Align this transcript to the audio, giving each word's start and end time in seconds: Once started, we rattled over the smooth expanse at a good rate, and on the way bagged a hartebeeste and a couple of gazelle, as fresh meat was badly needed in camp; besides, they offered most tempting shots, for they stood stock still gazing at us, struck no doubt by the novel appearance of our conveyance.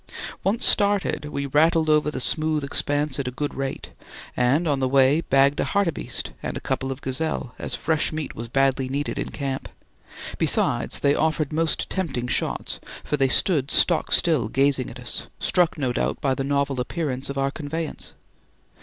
Once 0.43 0.65
started, 0.65 1.25
we 1.25 1.45
rattled 1.45 1.87
over 1.87 2.09
the 2.09 2.19
smooth 2.19 2.63
expanse 2.63 3.19
at 3.19 3.27
a 3.27 3.37
good 3.37 3.53
rate, 3.53 3.91
and 4.35 4.67
on 4.67 4.79
the 4.79 4.87
way 4.87 5.21
bagged 5.21 5.59
a 5.59 5.63
hartebeeste 5.63 6.31
and 6.41 6.57
a 6.57 6.59
couple 6.59 6.91
of 6.91 7.01
gazelle, 7.03 7.53
as 7.59 7.75
fresh 7.75 8.11
meat 8.11 8.33
was 8.35 8.47
badly 8.47 8.89
needed 8.89 9.19
in 9.19 9.29
camp; 9.29 9.69
besides, 10.39 11.01
they 11.01 11.13
offered 11.13 11.53
most 11.53 11.87
tempting 11.87 12.27
shots, 12.27 12.79
for 13.03 13.15
they 13.15 13.27
stood 13.27 13.69
stock 13.69 14.11
still 14.11 14.47
gazing 14.49 14.89
at 14.89 14.99
us, 14.99 15.27
struck 15.37 15.77
no 15.77 15.93
doubt 15.93 16.19
by 16.19 16.33
the 16.33 16.43
novel 16.43 16.81
appearance 16.81 17.29
of 17.29 17.37
our 17.37 17.51
conveyance. 17.51 18.13